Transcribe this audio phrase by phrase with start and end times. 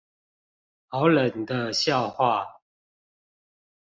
[0.87, 2.59] 好冷的笑話